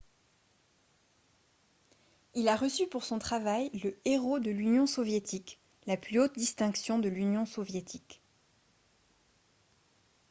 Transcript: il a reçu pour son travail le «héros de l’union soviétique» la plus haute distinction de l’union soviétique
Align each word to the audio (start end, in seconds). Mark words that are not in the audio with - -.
il 2.33 2.47
a 2.49 2.55
reçu 2.55 2.87
pour 2.87 3.03
son 3.03 3.19
travail 3.19 3.69
le 3.83 3.99
«héros 4.05 4.39
de 4.39 4.49
l’union 4.49 4.87
soviétique» 4.87 5.59
la 5.85 5.95
plus 5.95 6.19
haute 6.19 6.33
distinction 6.33 6.97
de 6.97 7.07
l’union 7.07 7.45
soviétique 7.45 8.19